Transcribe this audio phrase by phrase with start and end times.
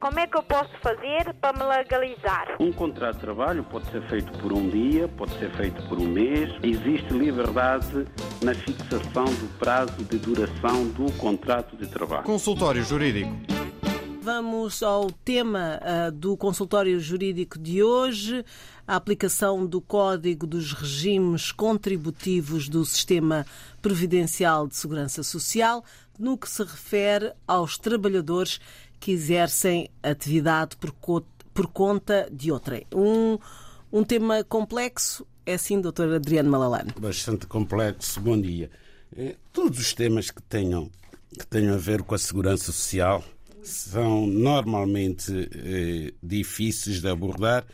[0.00, 2.56] Como é que eu posso fazer para me legalizar?
[2.58, 6.06] Um contrato de trabalho pode ser feito por um dia, pode ser feito por um
[6.06, 6.50] mês.
[6.62, 8.06] Existe liberdade
[8.42, 12.22] na fixação do prazo de duração do contrato de trabalho.
[12.22, 13.30] Consultório Jurídico.
[14.22, 18.42] Vamos ao tema uh, do consultório jurídico de hoje,
[18.86, 23.44] a aplicação do Código dos Regimes Contributivos do Sistema
[23.82, 25.84] Previdencial de Segurança Social,
[26.18, 28.60] no que se refere aos trabalhadores
[29.00, 32.86] que exercem atividade por, co por conta de outrem.
[32.94, 33.38] Um,
[33.92, 36.92] um tema complexo, é sim, doutor Adriano Malalane?
[36.98, 38.20] Bastante complexo.
[38.20, 38.70] Bom dia.
[39.16, 40.88] Eh, todos os temas que tenham,
[41.36, 43.24] que tenham a ver com a segurança social
[43.62, 47.66] são normalmente eh, difíceis de abordar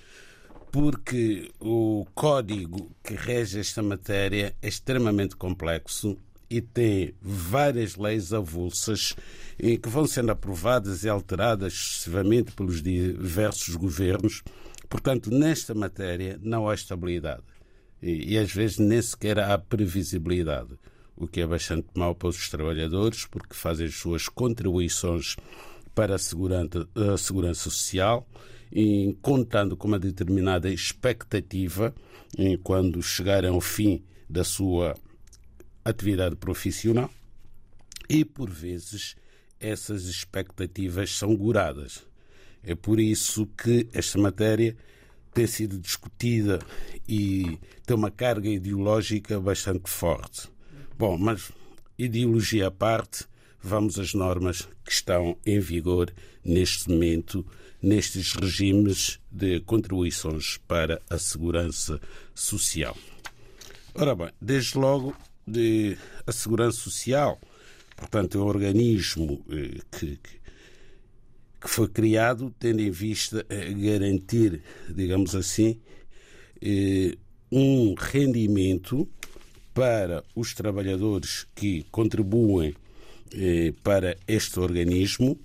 [0.73, 9.15] porque o código que rege esta matéria é extremamente complexo e tem várias leis avulsas
[9.59, 14.43] que vão sendo aprovadas e alteradas sucessivamente pelos diversos governos.
[14.89, 17.43] Portanto, nesta matéria não há estabilidade
[18.01, 20.79] e, e às vezes nem sequer há previsibilidade,
[21.17, 25.37] o que é bastante mau para os trabalhadores porque fazem as suas contribuições
[25.95, 28.29] para a segurança, a segurança social,
[28.71, 31.95] e contando com uma determinada expectativa
[32.63, 34.95] quando chegarem ao fim da sua
[35.89, 37.11] atividade profissional
[38.09, 39.17] e, por vezes,
[39.61, 42.07] essas expectativas são goradas.
[42.63, 44.77] É por isso que esta matéria
[45.33, 46.59] tem sido discutida
[47.09, 50.49] e tem uma carga ideológica bastante forte.
[50.99, 51.53] Bom, mas
[51.99, 53.27] ideologia à parte,
[53.63, 56.13] vamos às normas que estão em vigor
[56.45, 57.47] neste momento,
[57.83, 62.01] nestes regimes de contribuições para a segurança
[62.35, 62.97] social.
[63.95, 67.41] Ora bem, desde logo, de a segurança social,
[67.97, 70.19] portanto, é um organismo eh, que,
[71.61, 75.81] que foi criado tendo em vista garantir, digamos assim,
[76.61, 77.17] eh,
[77.51, 79.09] um rendimento
[79.73, 82.75] para os trabalhadores que contribuem
[83.33, 85.39] eh, para este organismo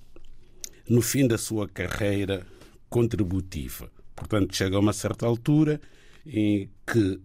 [0.87, 2.45] no fim da sua carreira
[2.89, 3.91] contributiva.
[4.15, 5.81] Portanto, chega a uma certa altura
[6.25, 7.19] em que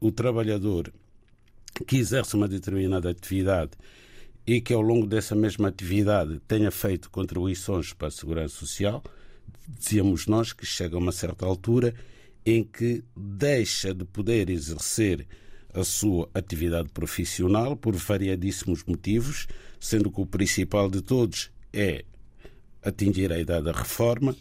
[0.00, 0.92] o trabalhador
[1.84, 3.72] que exerce uma determinada atividade
[4.46, 9.02] e que ao longo dessa mesma atividade tenha feito contribuições para a segurança social,
[9.68, 11.94] dizíamos nós que chega a uma certa altura
[12.44, 15.26] em que deixa de poder exercer
[15.74, 19.46] a sua atividade profissional por variadíssimos motivos,
[19.80, 22.04] sendo que o principal de todos é
[22.82, 24.34] atingir a idade da reforma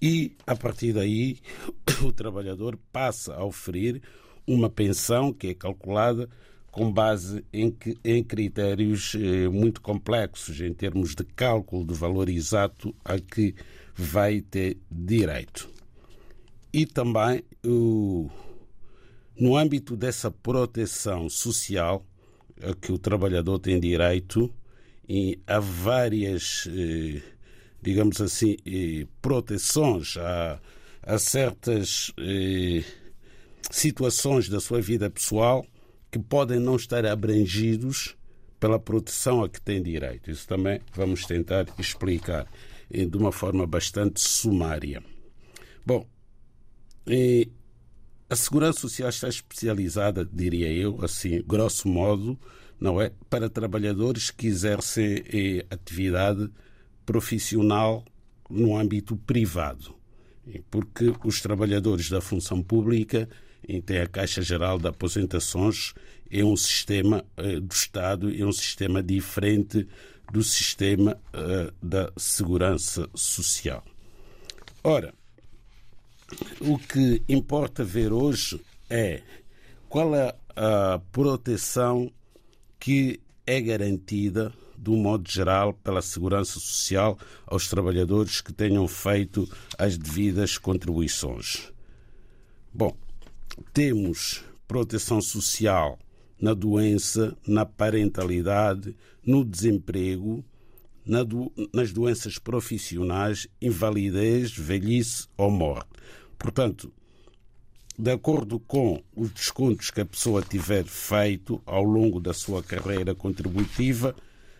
[0.00, 1.38] e, a partir daí,
[2.04, 4.02] o trabalhador passa a oferir
[4.46, 6.28] uma pensão que é calculada
[6.72, 12.94] com base em, em critérios eh, muito complexos em termos de cálculo do valor exato
[13.04, 13.54] a que
[13.94, 15.68] vai ter direito.
[16.72, 17.44] E também
[19.38, 22.02] no âmbito dessa proteção social
[22.62, 24.50] a que o trabalhador tem direito,
[25.06, 27.20] e há várias, eh,
[27.82, 30.58] digamos assim, eh, proteções a,
[31.02, 32.12] a certas
[33.70, 35.66] situações da sua vida pessoal
[36.12, 38.14] que podem não estar abrangidos
[38.60, 40.30] pela proteção a que tem direito.
[40.30, 42.46] Isso também vamos tentar explicar
[42.90, 45.02] de uma forma bastante sumária.
[45.84, 46.06] Bom,
[48.28, 52.38] a segurança social está especializada, diria eu, assim, grosso modo,
[52.78, 56.50] não é, para trabalhadores que exercem eh, atividade
[57.06, 58.04] profissional
[58.50, 59.94] no âmbito privado,
[60.70, 63.28] porque os trabalhadores da função pública
[63.80, 65.94] têm a Caixa Geral de Aposentações
[66.32, 69.86] é um sistema eh, do Estado, é um sistema diferente
[70.32, 73.84] do sistema eh, da segurança social.
[74.82, 75.12] Ora,
[76.58, 78.58] o que importa ver hoje
[78.88, 79.20] é
[79.90, 82.10] qual é a proteção
[82.80, 89.48] que é garantida, de um modo geral, pela Segurança Social aos trabalhadores que tenham feito
[89.78, 91.70] as devidas contribuições.
[92.72, 92.96] Bom,
[93.62, 95.98] temos proteção social
[96.40, 100.44] na doença, na parentalidade, no desemprego,
[101.04, 105.90] na do, nas doenças profissionais, invalidez, velhice ou morte.
[106.38, 106.92] Portanto,
[107.98, 113.14] de acordo com os descontos que a pessoa tiver feito ao longo da sua carreira
[113.14, 114.16] contributiva,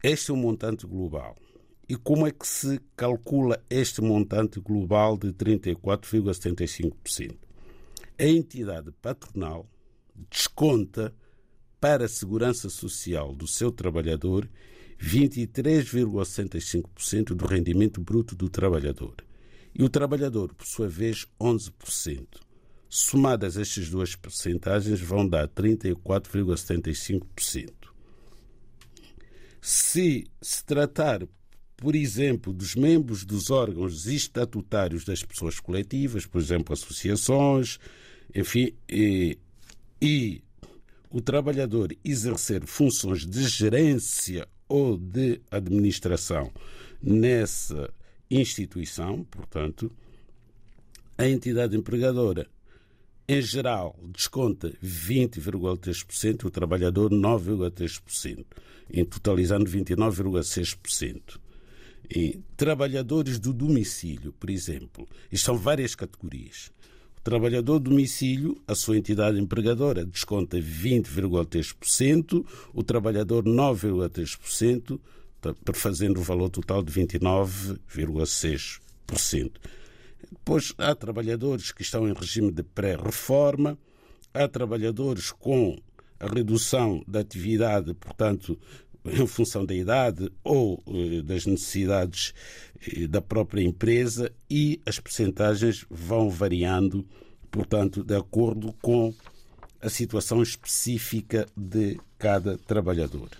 [0.02, 1.34] Este é o montante global.
[1.92, 7.36] E como é que se calcula este montante global de 34,75%?
[8.18, 9.68] A entidade patronal
[10.30, 11.14] desconta
[11.78, 14.48] para a segurança social do seu trabalhador
[14.98, 19.16] 23,65% do rendimento bruto do trabalhador.
[19.74, 22.26] E o trabalhador, por sua vez, 11%.
[22.88, 27.70] Somadas estas duas percentagens, vão dar 34,75%.
[29.60, 31.28] Se se tratar,
[31.82, 37.80] por exemplo, dos membros dos órgãos estatutários das pessoas coletivas, por exemplo, associações,
[38.32, 39.36] enfim, e,
[40.00, 40.40] e
[41.10, 46.52] o trabalhador exercer funções de gerência ou de administração
[47.02, 47.92] nessa
[48.30, 49.90] instituição, portanto,
[51.18, 52.46] a entidade empregadora,
[53.26, 58.46] em geral, desconta 20,3%, o trabalhador 9,3%,
[58.88, 61.41] em totalizando 29,6%.
[62.14, 66.70] E trabalhadores do domicílio, por exemplo, isto são várias categorias.
[67.24, 72.44] Trabalhador do domicílio, a sua entidade empregadora desconta 20,3%,
[72.74, 75.00] o trabalhador 9,3%,
[75.72, 79.52] fazendo o valor total de 29,6%.
[80.30, 83.78] Depois há trabalhadores que estão em regime de pré-reforma,
[84.34, 85.78] há trabalhadores com
[86.20, 88.58] a redução da atividade, portanto,
[89.04, 92.32] em função da idade ou eh, das necessidades
[92.86, 97.06] eh, da própria empresa e as percentagens vão variando,
[97.50, 99.12] portanto, de acordo com
[99.80, 103.30] a situação específica de cada trabalhador.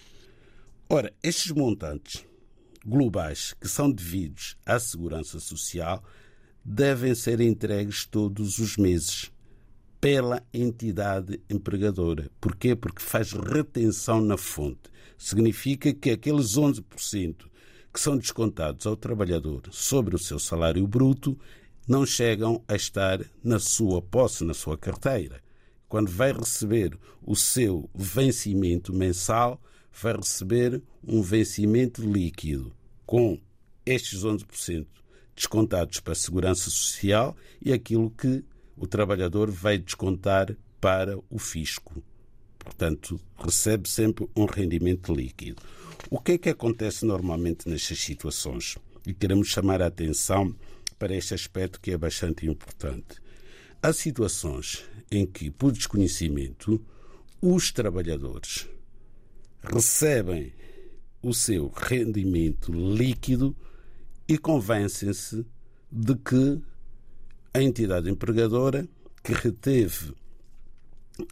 [0.89, 2.25] Ora, estes montantes
[2.85, 6.03] globais que são devidos à segurança social
[6.65, 9.31] devem ser entregues todos os meses
[10.01, 12.29] pela entidade empregadora.
[12.41, 12.75] Porquê?
[12.75, 14.91] Porque faz retenção na fonte.
[15.23, 17.47] Significa que aqueles 11%
[17.95, 21.39] que são descontados ao trabalhador sobre o seu salário bruto
[21.87, 25.41] não chegam a estar na sua posse, na sua carteira.
[25.89, 29.63] Quando vai receber o seu vencimento mensal,
[29.93, 32.75] vai receber um vencimento líquido
[33.07, 33.41] com
[33.87, 34.89] estes 11%
[35.37, 38.45] descontados para a segurança social e aquilo que
[38.77, 42.03] o trabalhador vai descontar para o fisco.
[42.65, 45.63] Portanto, recebe sempre um rendimento líquido.
[46.11, 48.77] O que é que acontece normalmente nestas situações?
[49.07, 50.55] E queremos chamar a atenção
[50.99, 53.21] para este aspecto que é bastante importante.
[53.83, 56.81] Há situações em que, por desconhecimento,
[57.41, 58.69] os trabalhadores
[59.63, 60.53] recebem
[61.23, 63.57] o seu rendimento líquido
[64.29, 65.45] e convencem-se
[65.91, 66.61] de que
[67.53, 68.89] a entidade empregadora
[69.23, 70.15] que reteve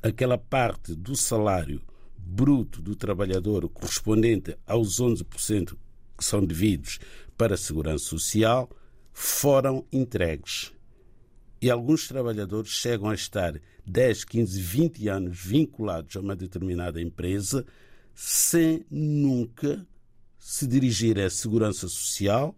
[0.03, 1.83] aquela parte do salário
[2.17, 5.77] bruto do trabalhador correspondente aos 11%
[6.17, 6.99] que são devidos
[7.37, 8.71] para a segurança social
[9.13, 10.73] foram entregues.
[11.61, 17.67] E alguns trabalhadores chegam a estar 10, 15, 20 anos vinculados a uma determinada empresa
[18.15, 19.87] sem nunca
[20.39, 22.55] se dirigir à segurança social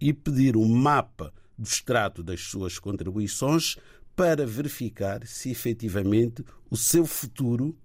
[0.00, 3.76] e pedir um mapa do extrato das suas contribuições
[4.16, 7.76] para verificar se efetivamente o seu futuro,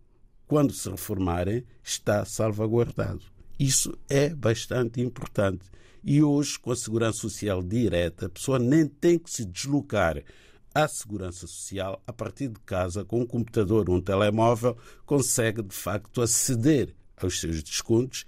[0.47, 3.21] quando se reformarem, está salvaguardado.
[3.59, 5.65] Isso é bastante importante.
[6.03, 10.23] E hoje, com a segurança social direta, a pessoa nem tem que se deslocar
[10.73, 15.75] à segurança social a partir de casa, com um computador ou um telemóvel, consegue de
[15.75, 18.25] facto aceder aos seus descontos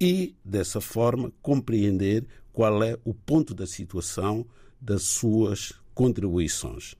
[0.00, 4.46] e, dessa forma, compreender qual é o ponto da situação
[4.80, 6.96] das suas contribuições.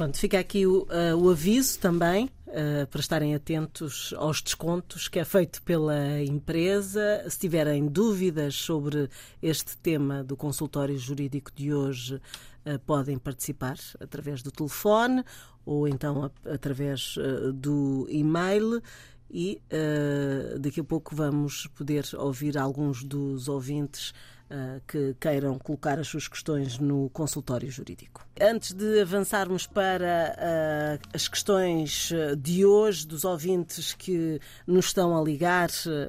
[0.00, 5.18] Pronto, fica aqui o, uh, o aviso também uh, para estarem atentos aos descontos que
[5.18, 7.22] é feito pela empresa.
[7.28, 9.10] Se tiverem dúvidas sobre
[9.42, 15.22] este tema do consultório jurídico de hoje, uh, podem participar através do telefone
[15.66, 17.18] ou então a, através
[17.52, 18.80] do e-mail
[19.30, 24.14] e uh, daqui a pouco vamos poder ouvir alguns dos ouvintes uh,
[24.86, 28.26] que queiram colocar as suas questões no consultório jurídico.
[28.40, 35.22] Antes de avançarmos para uh, as questões de hoje, dos ouvintes que nos estão a
[35.22, 35.68] ligar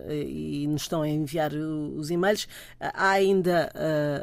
[0.10, 2.48] e nos estão a enviar os e-mails,
[2.80, 3.72] há ainda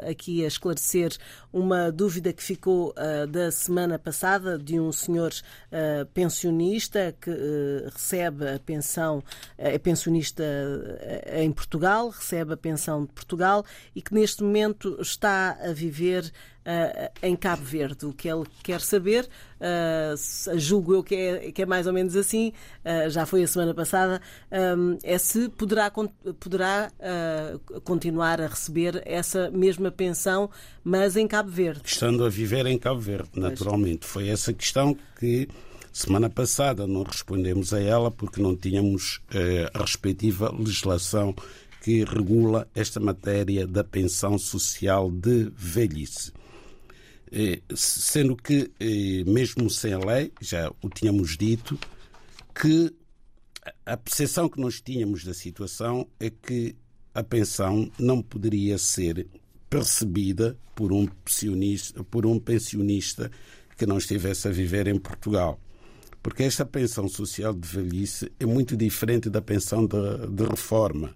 [0.09, 1.15] aqui a esclarecer
[1.53, 2.93] uma dúvida que ficou
[3.29, 5.31] da semana passada de um senhor
[6.13, 7.31] pensionista que
[7.91, 9.23] recebe a pensão,
[9.57, 10.43] é pensionista
[11.33, 13.63] em Portugal, recebe a pensão de Portugal
[13.95, 16.23] e que que neste momento está a viver
[16.65, 18.07] uh, em Cabo Verde.
[18.07, 19.29] O que ele quer saber,
[19.61, 22.51] uh, julgo eu que é, que é mais ou menos assim,
[22.83, 24.19] uh, já foi a semana passada,
[24.51, 25.91] um, é se poderá,
[26.39, 26.91] poderá
[27.83, 30.49] continuar a receber essa mesma pensão,
[30.83, 31.81] mas em Cabo Verde.
[31.85, 34.07] Estando a viver em Cabo Verde, naturalmente.
[34.07, 35.47] Foi essa questão que.
[35.91, 39.21] Semana passada não respondemos a ela porque não tínhamos
[39.73, 41.35] a respectiva legislação
[41.81, 46.31] que regula esta matéria da pensão social de velhice.
[47.31, 51.79] Eh, sendo que, eh, mesmo sem a lei, já o tínhamos dito,
[52.53, 52.93] que
[53.85, 56.75] a percepção que nós tínhamos da situação é que
[57.13, 59.27] a pensão não poderia ser
[59.69, 63.29] percebida por um pensionista, por um pensionista
[63.77, 65.59] que não estivesse a viver em Portugal.
[66.21, 71.15] Porque esta pensão social de velhice é muito diferente da pensão de, de reforma.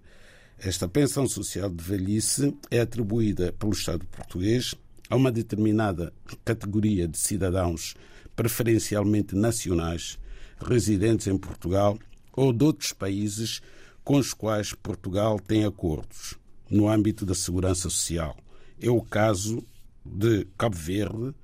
[0.64, 4.74] Esta pensão social de velhice é atribuída pelo Estado português
[5.10, 6.10] a uma determinada
[6.42, 7.94] categoria de cidadãos,
[8.34, 10.18] preferencialmente nacionais,
[10.58, 11.98] residentes em Portugal
[12.32, 13.60] ou de outros países
[14.02, 16.38] com os quais Portugal tem acordos
[16.70, 18.34] no âmbito da segurança social.
[18.80, 19.62] É o caso
[20.02, 21.34] de Cabo Verde,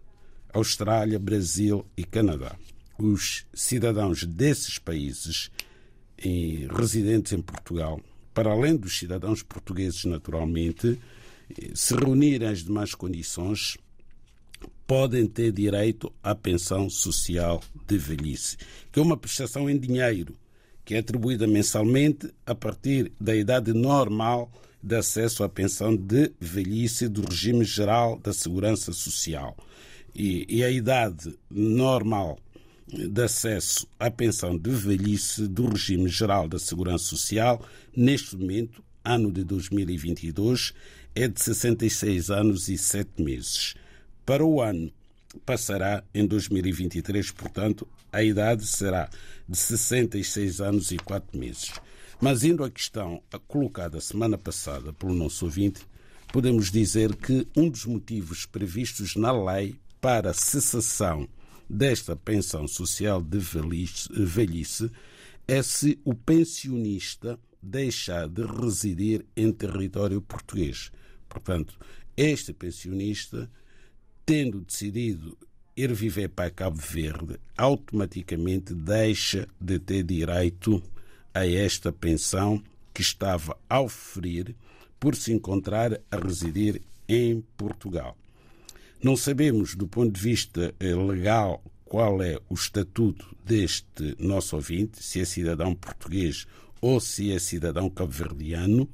[0.50, 2.57] Austrália, Brasil e Canadá.
[2.99, 5.50] Os cidadãos desses países
[6.75, 8.00] residentes em Portugal
[8.33, 10.99] para além dos cidadãos portugueses, naturalmente,
[11.75, 13.77] se reunirem as demais condições,
[14.87, 18.57] podem ter direito à pensão social de velhice,
[18.91, 20.35] que é uma prestação em dinheiro,
[20.85, 24.51] que é atribuída mensalmente a partir da idade normal
[24.83, 29.57] de acesso à pensão de velhice do regime geral da segurança social.
[30.15, 32.39] E, e a idade normal
[32.91, 37.65] de acesso à pensão de velhice do regime geral da Segurança Social,
[37.97, 40.75] neste momento, ano de 2022,
[41.15, 43.75] é de 66 anos e 7 meses.
[44.27, 44.93] Para o ano,
[45.47, 49.09] passará em 2023, portanto, a idade será
[49.49, 51.73] de 66 anos e 4 meses.
[52.21, 55.81] Mas indo à questão colocada semana passada pelo nosso ouvinte,
[56.33, 61.29] podemos dizer que um dos motivos previstos na lei para cessação
[61.71, 64.91] desta pensão social de velhice
[65.47, 70.91] é se o pensionista deixar de residir em território português.
[71.29, 71.79] Portanto,
[72.17, 73.49] este pensionista,
[74.27, 75.39] tendo decidido
[75.77, 80.83] ir viver para Cabo Verde, automaticamente deixa de ter direito
[81.33, 82.61] a esta pensão
[82.93, 84.57] que estava a oferir
[84.99, 88.17] por se encontrar a residir em Portugal.
[89.02, 95.02] Não sabemos, do ponto de vista eh, legal, qual é o estatuto deste nosso ouvinte,
[95.02, 96.47] se é cidadão português
[96.83, 98.87] ou se é cidadão cabo-verdiano,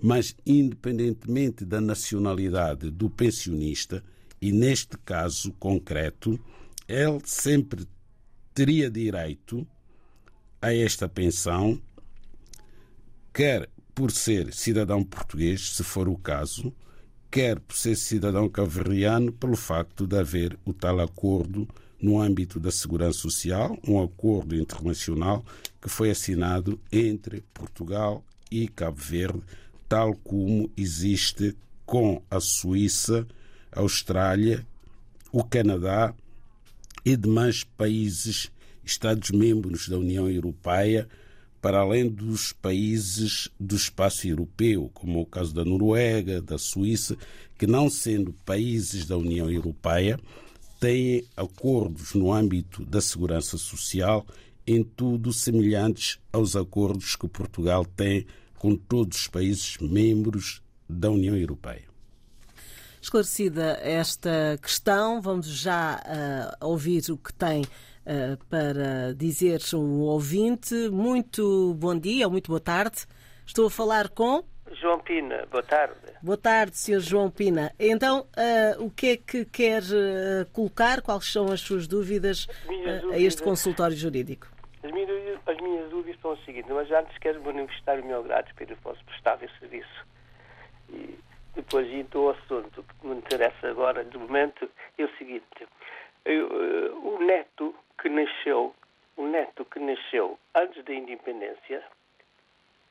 [0.00, 4.02] mas independentemente da nacionalidade do pensionista,
[4.40, 6.38] e neste caso concreto,
[6.86, 7.84] ele sempre
[8.54, 9.66] teria direito
[10.62, 11.82] a esta pensão,
[13.34, 16.72] quer por ser cidadão português, se for o caso,
[17.30, 21.68] quer por ser cidadão caveriano, pelo facto de haver o tal acordo
[22.00, 25.44] no âmbito da segurança social, um acordo internacional
[25.80, 29.42] que foi assinado entre Portugal e Cabo Verde,
[29.88, 33.26] tal como existe com a Suíça,
[33.72, 34.66] a Austrália,
[35.32, 36.14] o Canadá
[37.04, 38.50] e demais países,
[38.84, 41.08] Estados-membros da União Europeia,
[41.60, 47.16] para além dos países do espaço europeu, como o caso da Noruega, da Suíça,
[47.58, 50.18] que, não sendo países da União Europeia,
[50.78, 54.24] têm acordos no âmbito da segurança social,
[54.66, 58.26] em tudo semelhantes aos acordos que Portugal tem
[58.58, 61.88] com todos os países membros da União Europeia.
[63.00, 66.02] Esclarecida esta questão, vamos já
[66.60, 67.64] uh, ouvir o que tem
[68.08, 70.74] uh, para dizer um ouvinte.
[70.90, 73.06] Muito bom dia ou muito boa tarde.
[73.46, 74.42] Estou a falar com.
[74.72, 75.94] João Pina, boa tarde.
[76.22, 77.00] Boa tarde, Sr.
[77.00, 77.72] João Pina.
[77.78, 79.82] Então, uh, o que é que quer
[80.52, 81.00] colocar?
[81.00, 84.48] Quais são as suas dúvidas, dúvidas a este consultório jurídico?
[84.82, 88.54] As minhas, as minhas dúvidas são as seguintes, mas antes quero manifestar o meu grato
[88.54, 90.06] pelo vosso prestado serviço.
[90.90, 91.18] E
[91.54, 95.66] depois indo ao assunto que me interessa agora, de momento, é o seguinte.
[96.24, 98.74] Eu, eh, o neto que nasceu,
[99.16, 101.82] o neto que nasceu antes da independência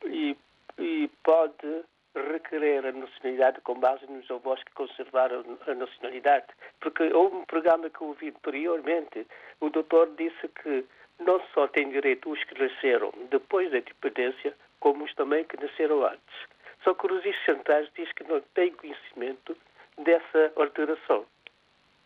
[0.06, 0.38] e,
[0.78, 1.84] e pode
[2.32, 6.48] requerer a nacionalidade com base nos avós que conservaram a nacionalidade.
[6.80, 9.26] Porque houve um programa que eu ouvi anteriormente,
[9.60, 10.86] o doutor disse que
[11.20, 16.06] não só tem direito os que nasceram depois da independência, como os também que nasceram
[16.06, 16.48] antes.
[16.84, 19.58] Só que o registro centrais diz que não tem conhecimento
[19.98, 21.26] dessa alteração.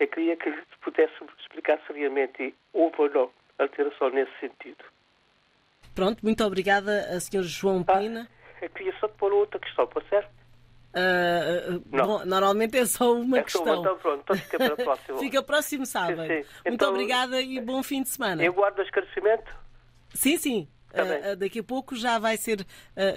[0.01, 4.83] Eu queria que pudesse explicar seriamente houve ou não alteração nesse sentido.
[5.93, 7.43] Pronto, muito obrigada, a Sr.
[7.43, 8.27] João ah, Pina.
[8.59, 10.25] Eu queria só pôr outra questão, pode ser?
[10.25, 13.63] Uh, bom, normalmente é só uma é questão.
[13.63, 15.17] Uma, então pronto, então fica para o próximo.
[15.21, 16.21] fica próximo sábado.
[16.23, 16.33] Sim, sim.
[16.33, 18.43] Muito então, obrigada e bom fim de semana.
[18.43, 19.55] Eu guardo o esclarecimento?
[20.15, 20.67] Sim, sim.
[20.93, 22.65] Uh, daqui a pouco já vai ser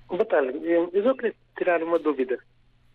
[0.08, 0.58] Boa tarde.
[0.62, 2.38] Eu só queria tirar uma dúvida.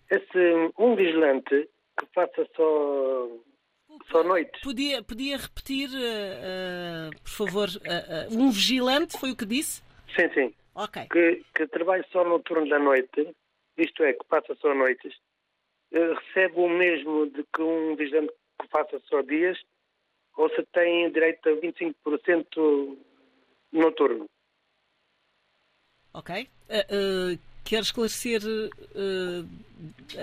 [0.10, 3.28] Esse um vigilante que faça só
[4.12, 4.62] só noites.
[4.62, 9.84] Podia, podia repetir, uh, uh, por favor, uh, um vigilante, foi o que disse?
[10.16, 10.54] Sim, sim.
[10.74, 11.08] Ok.
[11.12, 13.36] Que, que trabalhe só no turno da noite,
[13.78, 15.14] isto é, que passa só noites,
[15.92, 19.58] recebe o mesmo de que um vigilante que faça só dias
[20.38, 22.98] ou se tem direito a 25%
[23.74, 24.26] noturno.
[26.14, 26.50] Ok.
[26.70, 27.40] Uh, uh,
[27.70, 29.48] quer esclarecer uh,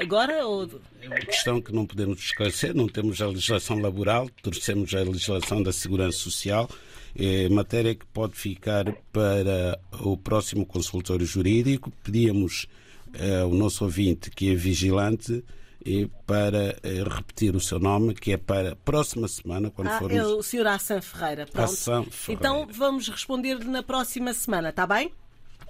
[0.00, 0.44] agora?
[0.44, 0.68] Ou...
[1.00, 2.74] É uma questão que não podemos esclarecer.
[2.74, 6.68] Não temos a legislação laboral, torcemos a legislação da segurança social.
[7.14, 11.92] É matéria que pode ficar para o próximo consultório jurídico.
[12.02, 12.66] Pedíamos
[13.14, 15.44] é, o nosso ouvinte, que é vigilante,
[15.84, 19.98] e para é, repetir o seu nome, que é para a próxima semana, quando ah,
[20.00, 20.16] formos...
[20.16, 20.66] É o Sr.
[20.66, 21.46] Assan Ferreira.
[21.46, 21.64] Pronto.
[21.64, 22.32] Assan Ferreira.
[22.32, 25.12] Então vamos responder na próxima semana, está bem?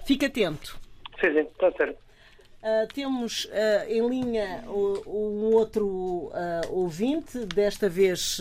[0.07, 0.86] Fique atento.
[1.19, 1.97] Sim, sim, está certo.
[2.63, 3.49] Uh, temos uh,
[3.87, 6.31] em linha um outro uh,
[6.71, 8.39] ouvinte, desta vez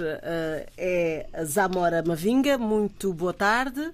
[0.77, 2.59] é Zamora Mavinga.
[2.59, 3.93] Muito boa tarde.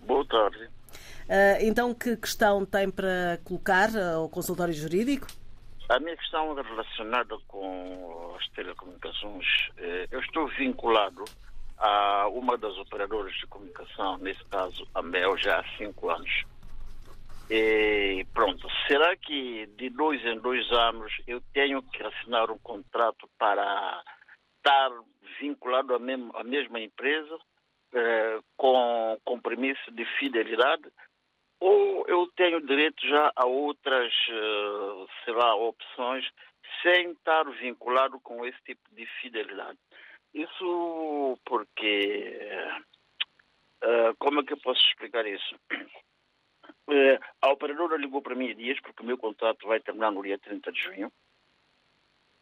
[0.00, 0.72] Boa tarde.
[1.32, 5.26] Uh, então, que questão tem para colocar ao consultório jurídico?
[5.88, 9.46] A minha questão é relacionada com as telecomunicações.
[9.76, 11.24] Eh, eu estou vinculado
[11.76, 16.44] a uma das operadoras de comunicação, nesse caso a Mel, já há cinco anos.
[17.54, 23.28] E pronto, será que de dois em dois anos eu tenho que assinar um contrato
[23.38, 24.02] para
[24.56, 24.90] estar
[25.38, 27.38] vinculado à mesma, à mesma empresa
[27.92, 30.84] eh, com compromisso de fidelidade?
[31.62, 36.28] ou eu tenho direito já a outras, uh, sei lá, opções
[36.82, 39.78] sem estar vinculado com esse tipo de fidelidade.
[40.34, 42.40] Isso porque,
[43.84, 45.54] uh, como é que eu posso explicar isso?
[46.88, 50.38] Uh, a operadora ligou para mim dias, porque o meu contrato vai terminar no dia
[50.38, 51.12] 30 de junho,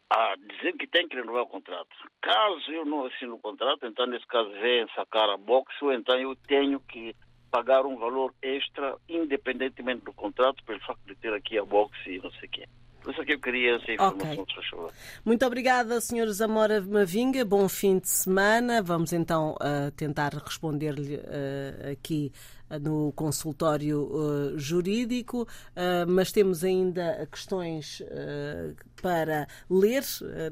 [0.09, 1.95] a dizer que tem que renovar o contrato.
[2.21, 6.19] Caso eu não assine o contrato, então nesse caso vem sacar a box, ou então
[6.19, 7.15] eu tenho que
[7.49, 12.17] pagar um valor extra, independentemente do contrato, pelo facto de ter aqui a box e
[12.19, 12.67] não sei o quê.
[13.01, 14.63] Por isso é que eu queria essa informação, okay.
[14.69, 14.93] favor.
[15.25, 16.27] Muito obrigada, Sr.
[16.27, 17.43] Zamora Mavinga.
[17.43, 18.81] Bom fim de semana.
[18.81, 22.31] Vamos então uh, tentar responder-lhe uh, aqui
[22.79, 30.03] no consultório uh, jurídico, uh, mas temos ainda questões uh, para ler,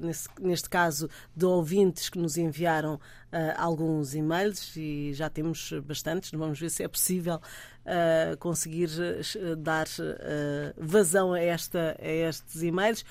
[0.01, 2.99] nesse, neste caso de ouvintes que nos enviaram
[3.58, 7.39] alguns e-mails e já temos bastantes, vamos ver se é possível
[8.39, 8.89] conseguir
[9.57, 9.87] dar
[10.77, 13.03] vazão a, esta, a estes e-mails.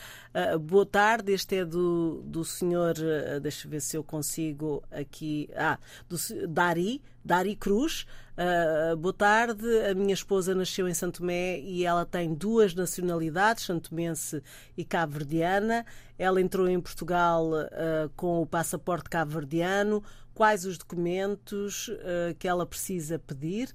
[0.61, 2.94] boa tarde, este é do, do senhor,
[3.42, 5.78] deixa eu ver se eu consigo aqui, ah,
[6.09, 6.16] do
[6.48, 8.07] Dari, Dari Cruz.
[8.38, 13.64] Uh, boa tarde, a minha esposa nasceu em Santo Tomé e ela tem duas nacionalidades,
[13.64, 14.40] santomense
[14.76, 15.85] e cabo-verdiana.
[16.16, 20.04] Ela entrou em Portugal uh, com o passaporte cabo-verdiano.
[20.33, 23.74] Quais os documentos uh, que ela precisa pedir?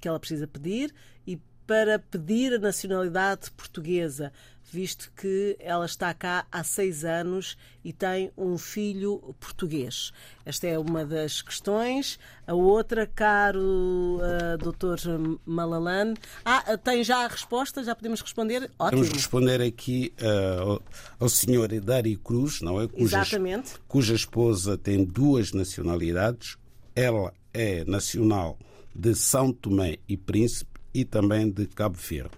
[0.00, 0.94] Que ela precisa pedir
[1.26, 4.32] e para pedir a nacionalidade portuguesa
[4.72, 10.12] visto que ela está cá há seis anos e tem um filho português.
[10.46, 12.18] Esta é uma das questões.
[12.46, 14.98] A outra, caro uh, doutor
[15.44, 16.14] Malalan.
[16.42, 17.84] Ah, tem já a resposta?
[17.84, 18.70] Já podemos responder?
[18.78, 19.02] Ótimo.
[19.02, 20.82] Vamos responder aqui uh,
[21.20, 22.88] ao senhor Dari Cruz, não é?
[22.88, 23.74] Cuja, Exatamente.
[23.86, 26.56] Cuja esposa tem duas nacionalidades.
[26.96, 28.58] Ela é nacional
[28.94, 32.36] de São Tomé e Príncipe e também de Cabo Verde.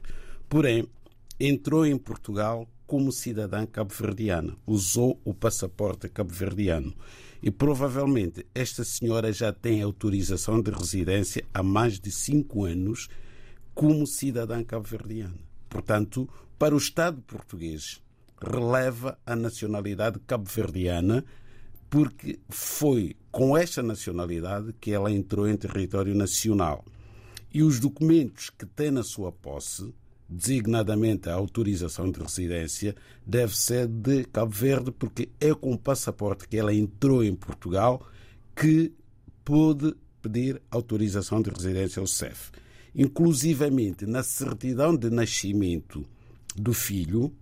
[0.48, 0.86] Porém,
[1.38, 6.94] entrou em Portugal como cidadã cabo-verdiana, usou o passaporte cabo-verdiano
[7.42, 13.08] e provavelmente esta senhora já tem autorização de residência há mais de cinco anos
[13.74, 15.38] como cidadã cabo-verdiana.
[15.68, 18.00] Portanto, para o Estado português,
[18.40, 21.24] releva a nacionalidade cabo-verdiana
[21.94, 26.85] porque foi com esta nacionalidade que ela entrou em território nacional.
[27.52, 29.94] E os documentos que tem na sua posse
[30.28, 36.48] designadamente a autorização de residência, deve ser de Cabo Verde, porque é com o passaporte
[36.48, 38.04] que ela entrou em Portugal
[38.57, 38.92] que
[39.44, 42.50] pôde pedir autorização de residência ao CEF.
[42.92, 46.04] Inclusivamente, na certidão de nascimento
[46.57, 47.33] do filho,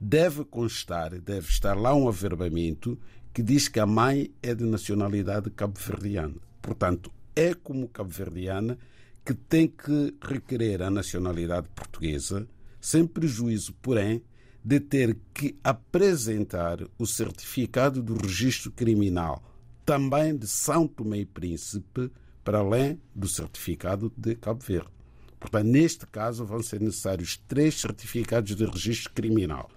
[0.00, 2.98] deve constar, deve estar lá um averbamento
[3.32, 6.34] que diz que a mãe é de nacionalidade cabo-verdiana.
[6.60, 8.76] Portanto, é como cabo-verdiana
[9.24, 12.46] que tem que requerer a nacionalidade portuguesa,
[12.80, 14.22] sem prejuízo, porém,
[14.64, 19.42] de ter que apresentar o certificado do registro criminal,
[19.84, 22.10] também de São Tomé e Príncipe,
[22.44, 24.90] para além do certificado de Cabo Verde.
[25.38, 29.70] Portanto, neste caso, vão ser necessários três certificados de registro criminal.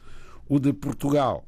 [0.47, 1.45] O de Portugal,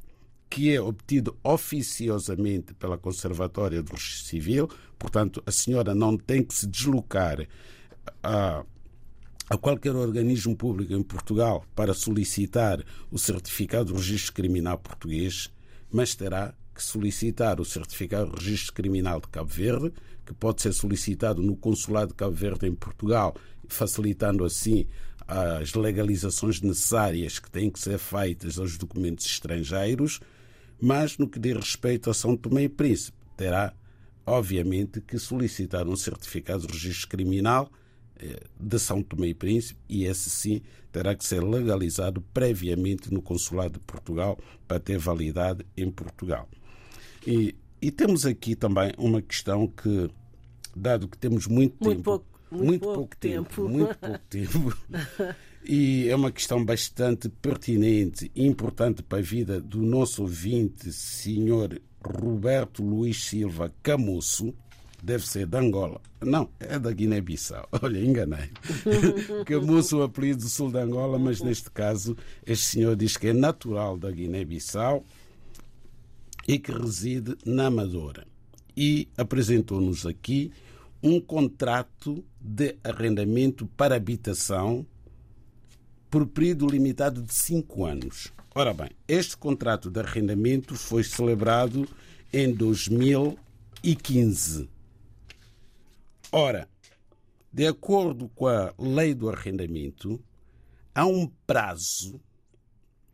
[0.48, 6.54] que é obtido oficiosamente pela Conservatória do Registro Civil, portanto, a senhora não tem que
[6.54, 7.46] se deslocar
[8.22, 8.64] a,
[9.50, 15.50] a qualquer organismo público em Portugal para solicitar o certificado de registro criminal português,
[15.90, 19.92] mas terá que solicitar o certificado de registro criminal de Cabo Verde,
[20.24, 23.34] que pode ser solicitado no Consulado de Cabo Verde em Portugal,
[23.68, 24.86] facilitando assim
[25.26, 30.20] as legalizações necessárias que têm que ser feitas aos documentos estrangeiros,
[30.80, 33.74] mas no que diz respeito a São Tomé e Príncipe, terá,
[34.24, 37.70] obviamente, que solicitar um certificado de registro criminal
[38.18, 43.20] eh, de São Tomé e Príncipe e esse sim terá que ser legalizado previamente no
[43.20, 46.48] Consulado de Portugal para ter validade em Portugal.
[47.26, 50.08] E, e temos aqui também uma questão que,
[50.74, 54.18] dado que temos muito, muito tempo, pouco, muito, muito pouco, pouco tempo, tempo, muito pouco
[54.30, 54.76] tempo,
[55.68, 61.80] e é uma questão bastante pertinente e importante para a vida do nosso ouvinte, senhor
[62.00, 64.54] Roberto Luiz Silva Camusso,
[65.02, 66.00] deve ser de Angola.
[66.20, 67.68] Não, é da Guiné-Bissau.
[67.82, 68.50] Olha, enganei.
[69.64, 73.32] moço o apelido do sul de Angola, mas neste caso este senhor diz que é
[73.32, 75.04] natural da Guiné-Bissau
[76.46, 78.24] e que reside na Amadora.
[78.76, 80.52] E apresentou-nos aqui
[81.02, 84.86] um contrato de arrendamento para habitação
[86.16, 88.32] por período limitado de cinco anos.
[88.54, 91.86] Ora bem, este contrato de arrendamento foi celebrado
[92.32, 94.70] em 2015
[96.32, 96.66] Ora,
[97.52, 100.18] de acordo com a lei do arrendamento,
[100.94, 102.18] há um prazo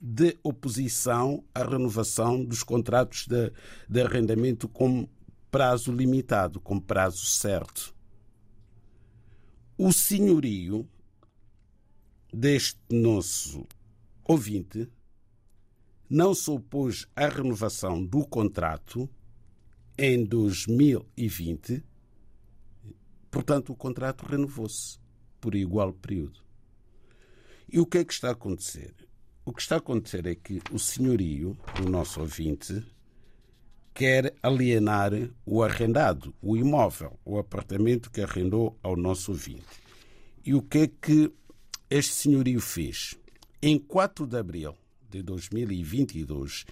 [0.01, 3.53] de oposição à renovação dos contratos de,
[3.89, 5.09] de arrendamento com
[5.51, 7.93] prazo limitado, com prazo certo.
[9.77, 10.89] O senhorio
[12.33, 13.67] deste nosso
[14.25, 14.89] ouvinte
[16.09, 19.09] não se opôs à renovação do contrato
[19.99, 21.85] em 2020
[23.33, 24.99] Portanto, o contrato renovou-se
[25.41, 26.39] por igual período.
[27.67, 28.95] E o que é que está a acontecer?
[29.43, 32.85] O que está a acontecer é que o senhorio, o nosso ouvinte,
[33.95, 35.13] quer alienar
[35.47, 39.65] o arrendado, o imóvel, o apartamento que arrendou ao nosso ouvinte.
[40.45, 41.33] E o que é que
[41.99, 43.15] este senhorio fez?
[43.61, 44.75] Em 4 de abril
[45.11, 46.65] de 2022,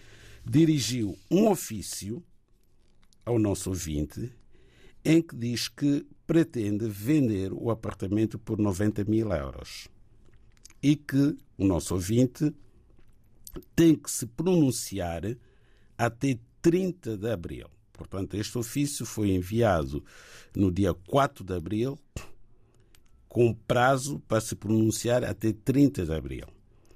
[0.42, 2.24] dirigiu um ofício
[3.26, 4.32] ao nosso ouvinte
[5.04, 9.88] em que diz que pretende vender o apartamento por 90 mil euros
[10.82, 12.54] e que o nosso ouvinte
[13.76, 15.22] tem que se pronunciar
[15.98, 17.68] até 30 de abril.
[17.92, 20.02] Portanto, este ofício foi enviado
[20.56, 21.98] no dia 4 de abril,
[23.30, 26.46] com prazo para se pronunciar até 30 de abril,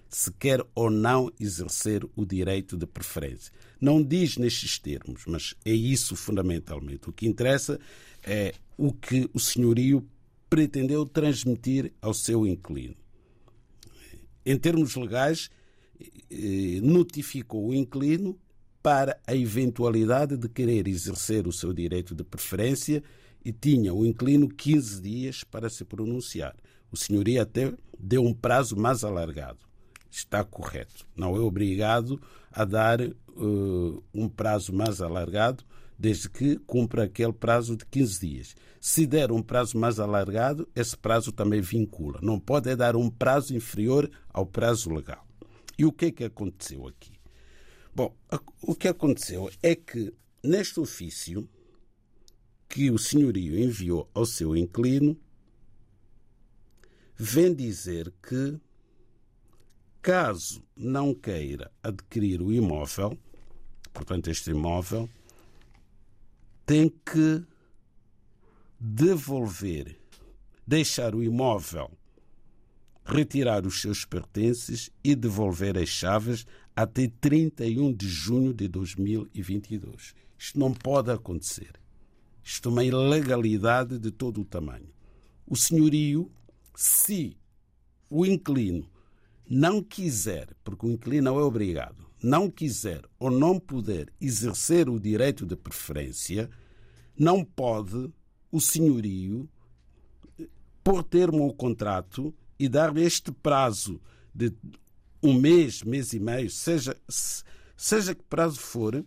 [0.09, 3.53] se quer ou não exercer o direito de preferência.
[3.81, 7.09] Não diz nestes termos, mas é isso fundamentalmente.
[7.09, 7.79] O que interessa
[8.21, 10.05] é o que o senhorio
[10.51, 12.97] pretendeu transmitir ao seu inquilino.
[14.45, 15.49] Em termos legais,
[16.01, 18.37] eh, notificou o inquilino
[18.83, 23.05] para a eventualidade de querer exercer o seu direito de preferência
[23.45, 26.57] e tinha o inquilino 15 dias para se pronunciar.
[26.91, 29.59] O senhorio até deu um prazo mais alargado.
[30.11, 31.07] Está correto.
[31.17, 35.65] Não é obrigado a dar uh, um prazo mais alargado,
[35.99, 38.57] desde que cumpra aquele prazo de 15 dias.
[38.81, 42.21] Se der um prazo mais alargado, esse prazo também vincula.
[42.23, 45.27] Não pode dar um prazo inferior ao prazo legal.
[45.79, 47.13] E o que é que aconteceu aqui?
[47.95, 48.15] Bom,
[48.63, 51.49] o que aconteceu é que neste ofício
[52.75, 55.17] que o senhorio enviou ao seu inquilino,
[57.17, 58.59] vem dizer que,
[60.03, 63.17] caso não queira adquirir o imóvel,
[63.93, 65.09] portanto, este imóvel,
[66.67, 67.45] tem que
[68.81, 69.97] devolver,
[70.67, 71.93] deixar o imóvel,
[73.05, 80.13] retirar os seus pertences e devolver as chaves até 31 de junho de 2022.
[80.37, 81.84] Isto não pode acontecer.
[82.45, 84.89] Isto é uma ilegalidade de todo o tamanho.
[85.47, 86.31] O senhorio,
[86.75, 87.37] se
[88.11, 88.89] o inquilino
[89.49, 95.01] não quiser, porque o inquilino não é obrigado, não quiser ou não puder exercer o
[95.01, 96.51] direito de preferência,
[97.19, 98.11] não pode
[98.53, 99.49] o senhorio
[100.83, 104.01] pôr termo ao contrato e dar este prazo
[104.35, 104.53] de
[105.23, 106.95] um mês, mês e meio, seja,
[107.77, 109.05] seja que prazo for,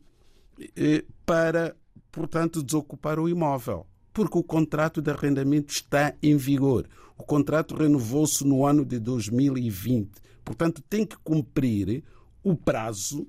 [0.76, 1.76] eh, para,
[2.18, 3.86] portanto, desocupar o imóvel.
[4.12, 6.90] Porque o contrato de arrendamento está em vigor.
[7.16, 10.10] O contrato renovou-se no ano de 2020.
[10.44, 12.04] Portanto, tem que cumprir
[12.44, 13.28] o prazo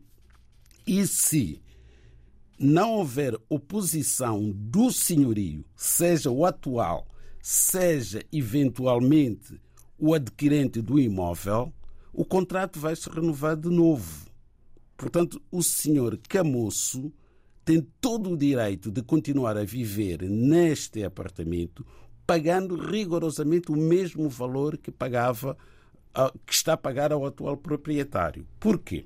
[0.86, 1.60] e se
[2.58, 7.06] não houver oposição do senhorio, seja o atual,
[7.42, 9.60] seja eventualmente
[9.98, 11.70] o adquirente do imóvel,
[12.10, 14.30] o contrato vai se renovar de novo.
[14.96, 17.12] Portanto, o senhor Camoço
[17.68, 21.84] tem todo o direito de continuar a viver neste apartamento,
[22.26, 25.54] pagando rigorosamente o mesmo valor que pagava,
[26.46, 28.46] que está a pagar ao atual proprietário.
[28.58, 29.04] Por quê?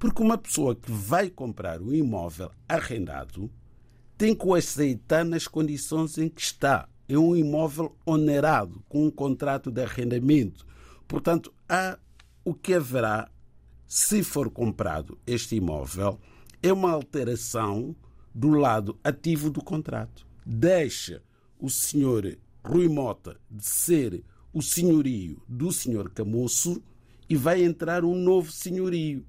[0.00, 3.48] Porque uma pessoa que vai comprar um imóvel arrendado
[4.18, 6.88] tem que o aceitar nas condições em que está.
[7.08, 10.66] É um imóvel onerado, com um contrato de arrendamento.
[11.06, 11.96] Portanto, há
[12.44, 13.30] o que haverá,
[13.86, 16.18] se for comprado este imóvel,
[16.62, 17.94] é uma alteração
[18.34, 20.26] do lado ativo do contrato.
[20.46, 21.22] Deixa
[21.58, 26.82] o senhor Rui Mota de ser o senhorio do senhor Camusso
[27.28, 29.26] e vai entrar um novo senhorio.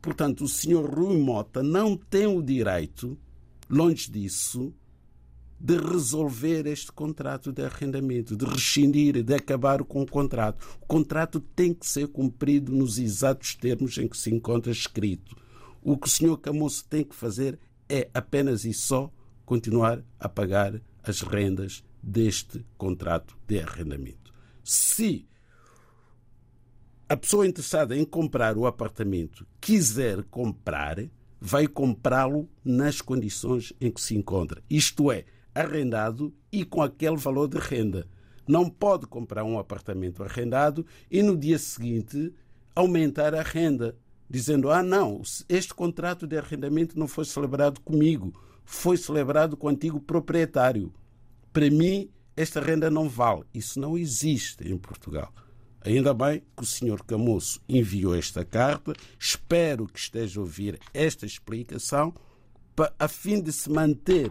[0.00, 3.18] Portanto, o senhor Rui Mota não tem o direito,
[3.68, 4.72] longe disso,
[5.58, 10.78] de resolver este contrato de arrendamento, de rescindir, de acabar com o contrato.
[10.80, 15.36] O contrato tem que ser cumprido nos exatos termos em que se encontra escrito.
[15.82, 19.10] O que o senhor Camusso tem que fazer é apenas e só
[19.44, 24.32] continuar a pagar as rendas deste contrato de arrendamento.
[24.62, 25.26] Se
[27.08, 30.98] a pessoa interessada em comprar o apartamento quiser comprar,
[31.40, 34.62] vai comprá-lo nas condições em que se encontra.
[34.70, 38.06] Isto é, arrendado e com aquele valor de renda.
[38.46, 42.32] Não pode comprar um apartamento arrendado e no dia seguinte
[42.74, 43.96] aumentar a renda,
[44.30, 48.32] dizendo: Ah, não, este contrato de arrendamento não foi celebrado comigo,
[48.64, 50.92] foi celebrado com o antigo proprietário.
[51.52, 53.42] Para mim, esta renda não vale.
[53.52, 55.32] Isso não existe em Portugal.
[55.82, 57.02] Ainda bem que o Sr.
[57.04, 58.92] Camusso enviou esta carta.
[59.18, 62.14] Espero que esteja a ouvir esta explicação
[62.98, 64.30] a fim de se manter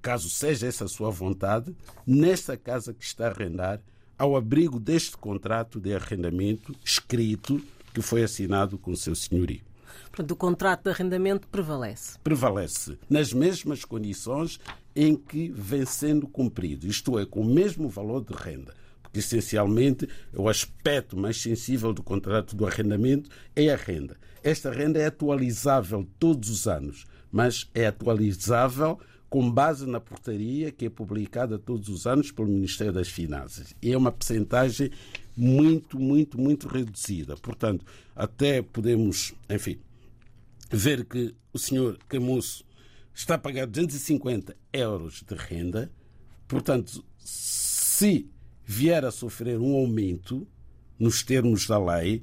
[0.00, 1.76] caso seja essa a sua vontade,
[2.06, 3.80] nesta casa que está a arrendar,
[4.18, 7.60] ao abrigo deste contrato de arrendamento escrito
[7.92, 9.62] que foi assinado com o seu senhorio.
[10.10, 12.18] Portanto, o contrato de arrendamento prevalece.
[12.22, 14.58] Prevalece nas mesmas condições
[14.94, 18.74] em que vem sendo cumprido, isto é, com o mesmo valor de renda.
[19.02, 24.16] Porque, essencialmente, o aspecto mais sensível do contrato do arrendamento é a renda.
[24.42, 28.98] Esta renda é atualizável todos os anos, mas é atualizável
[29.28, 33.74] com base na portaria que é publicada todos os anos pelo Ministério das Finanças.
[33.80, 34.90] E é uma percentagem
[35.36, 37.36] muito, muito, muito reduzida.
[37.36, 39.78] Portanto, até podemos, enfim,
[40.70, 42.64] ver que o senhor Camusso
[43.14, 45.90] está a pagar 250 euros de renda.
[46.46, 48.30] Portanto, se
[48.64, 50.46] vier a sofrer um aumento
[50.98, 52.22] nos termos da lei,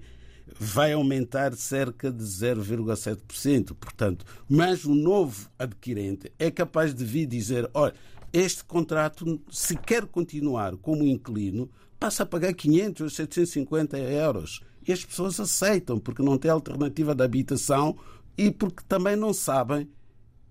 [0.59, 3.75] vai aumentar cerca de 0,7%.
[3.75, 7.93] Portanto, mas o novo adquirente é capaz de vir dizer: olha,
[8.31, 14.61] este contrato, se quer continuar como inquilino, passa a pagar 500 ou 750 euros.
[14.87, 17.97] E as pessoas aceitam, porque não tem alternativa de habitação
[18.37, 19.89] e porque também não sabem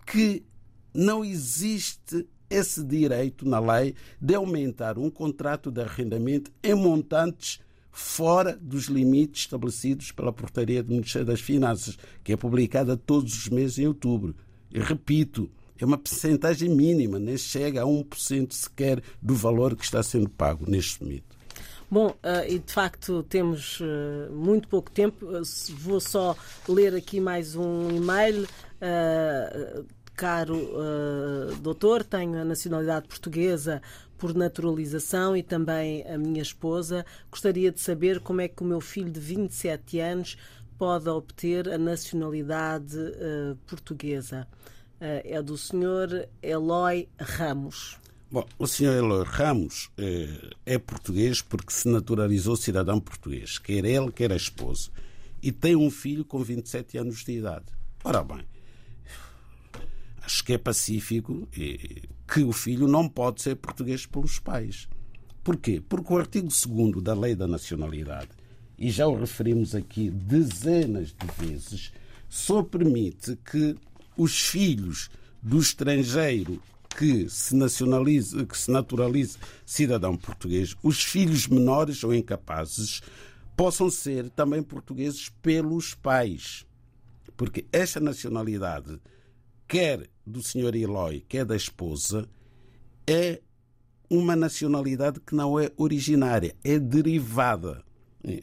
[0.07, 0.43] que
[0.93, 8.57] não existe esse direito na lei de aumentar um contrato de arrendamento em montantes fora
[8.61, 13.79] dos limites estabelecidos pela Portaria do Ministério das Finanças, que é publicada todos os meses
[13.79, 14.37] em outubro.
[14.71, 20.03] E repito, é uma percentagem mínima, nem chega a 1% sequer do valor que está
[20.03, 21.36] sendo pago neste momento.
[21.91, 25.27] Bom, uh, e de facto temos uh, muito pouco tempo.
[25.27, 25.43] Uh,
[25.77, 26.37] vou só
[26.69, 28.47] ler aqui mais um e-mail.
[30.15, 30.57] Caro
[31.61, 33.83] doutor, tenho a nacionalidade portuguesa
[34.17, 37.05] por naturalização e também a minha esposa.
[37.31, 40.37] Gostaria de saber como é que o meu filho de 27 anos
[40.79, 44.47] pode obter a nacionalidade uh, portuguesa.
[45.01, 47.99] Uh, é do senhor Eloy Ramos.
[48.29, 54.11] Bom, o senhor Eloy Ramos é, é português porque se naturalizou cidadão português, quer ele,
[54.11, 54.91] quer a esposa,
[55.41, 57.67] e tem um filho com 27 anos de idade.
[58.03, 58.45] Ora bem,
[60.23, 64.89] acho que é pacífico que o filho não pode ser português pelos pais.
[65.45, 65.81] Porquê?
[65.89, 68.31] Porque o artigo 2 da Lei da Nacionalidade,
[68.77, 71.93] e já o referimos aqui dezenas de vezes,
[72.29, 73.77] só permite que
[74.17, 75.11] os filhos
[75.41, 76.61] do estrangeiro
[76.97, 83.03] que se nacionalize, que se naturalize cidadão português, os filhos menores ou incapazes
[83.55, 86.65] possam ser também portugueses pelos pais.
[87.37, 88.99] Porque esta nacionalidade
[89.69, 92.27] quer do senhor Eloy, quer da esposa,
[93.07, 93.43] é
[94.09, 97.85] uma nacionalidade que não é originária, é derivada.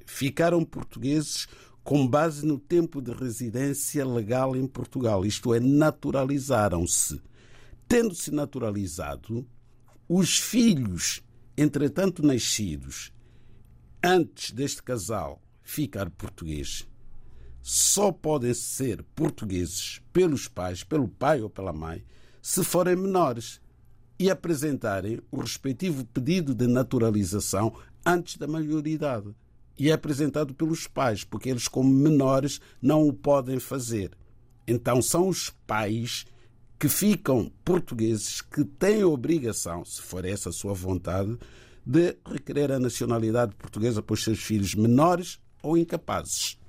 [0.06, 1.48] Ficaram portugueses
[1.84, 7.20] com base no tempo de residência legal em Portugal, isto é, naturalizaram-se.
[7.94, 9.48] Tendo-se naturalizado,
[10.10, 11.22] os filhos,
[11.56, 13.14] entretanto nascidos,
[14.04, 16.88] antes deste casal ficar português,
[17.62, 22.04] só podem ser portugueses pelos pais, pelo pai ou pela mãe,
[22.42, 23.62] se forem menores
[24.18, 29.36] e apresentarem o respectivo pedido de naturalização antes da maioridade.
[29.78, 34.18] E é apresentado pelos pais, porque eles, como menores, não o podem fazer.
[34.66, 36.26] Então, são os pais
[36.84, 41.38] que ficam portugueses que têm a obrigação, se for essa a sua vontade,
[41.86, 46.60] de requerer a nacionalidade portuguesa para os seus filhos menores ou incapazes.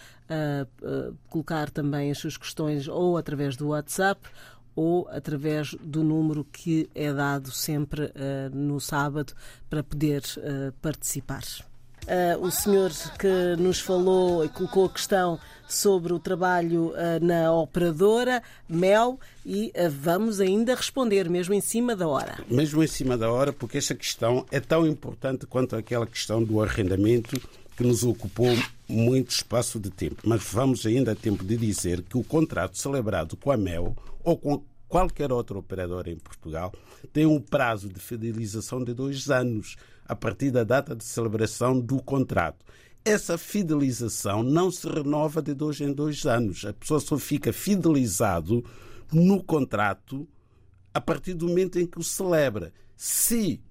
[1.29, 4.27] colocar também as suas questões ou através do WhatsApp
[4.75, 8.11] ou através do número que é dado sempre
[8.51, 9.35] no sábado
[9.69, 10.23] para poder
[10.81, 11.43] participar.
[12.05, 17.51] Uh, o senhor que nos falou e colocou a questão sobre o trabalho uh, na
[17.51, 22.37] operadora Mel e uh, vamos ainda responder, mesmo em cima da hora.
[22.47, 26.61] Mesmo em cima da hora, porque esta questão é tão importante quanto aquela questão do
[26.61, 27.41] arrendamento
[27.75, 28.55] que nos ocupou
[28.87, 30.21] muito espaço de tempo.
[30.23, 34.37] Mas vamos ainda a tempo de dizer que o contrato celebrado com a Mel ou
[34.37, 36.71] com qualquer outra operadora em Portugal
[37.11, 39.75] tem um prazo de fidelização de dois anos
[40.07, 42.65] a partir da data de celebração do contrato.
[43.03, 46.65] Essa fidelização não se renova de dois em dois anos.
[46.65, 48.63] A pessoa só fica fidelizado
[49.11, 50.27] no contrato
[50.93, 52.73] a partir do momento em que o celebra.
[52.95, 53.61] Se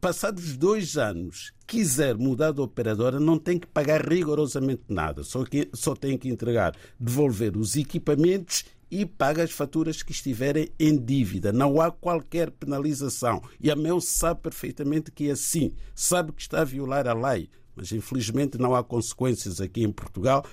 [0.00, 5.68] passados dois anos quiser mudar de operadora, não tem que pagar rigorosamente nada, só, que,
[5.72, 11.52] só tem que entregar, devolver os equipamentos e paga as faturas que estiverem em dívida.
[11.52, 13.42] Não há qualquer penalização.
[13.60, 15.72] E a MEL sabe perfeitamente que é assim.
[15.94, 17.50] Sabe que está a violar a lei.
[17.76, 20.44] Mas infelizmente não há consequências aqui em Portugal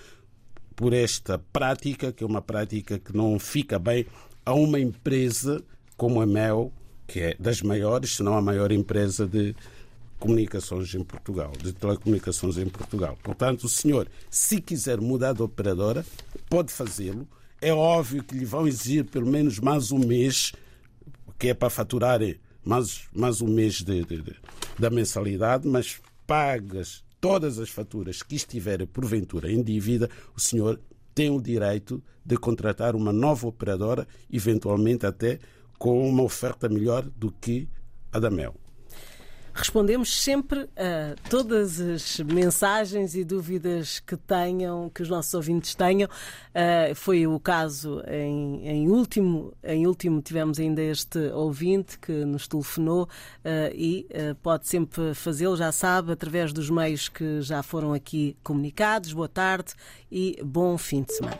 [0.76, 4.06] por esta prática, que é uma prática que não fica bem
[4.46, 5.64] a uma empresa
[5.98, 6.72] como a MEL,
[7.08, 9.56] que é das maiores, se não a maior empresa de
[10.20, 13.18] comunicações em Portugal, de telecomunicações em Portugal.
[13.24, 16.06] Portanto, o senhor, se quiser mudar de operadora,
[16.50, 17.28] pode fazê-lo.
[17.66, 20.54] É óbvio que lhe vão exigir pelo menos mais um mês,
[21.40, 24.36] que é para faturarem mais, mais um mês de, de, de,
[24.78, 30.80] da mensalidade, mas pagas todas as faturas que estiverem porventura em dívida, o senhor
[31.16, 35.40] tem o direito de contratar uma nova operadora, eventualmente até
[35.80, 37.68] com uma oferta melhor do que
[38.14, 38.54] a da Mel.
[39.58, 46.10] Respondemos sempre a todas as mensagens e dúvidas que tenham, que os nossos ouvintes tenham.
[46.10, 49.54] Uh, foi o caso em, em, último.
[49.64, 55.56] Em último tivemos ainda este ouvinte que nos telefonou uh, e uh, pode sempre fazê-lo,
[55.56, 59.14] já sabe, através dos meios que já foram aqui comunicados.
[59.14, 59.72] Boa tarde
[60.12, 61.40] e bom fim de semana.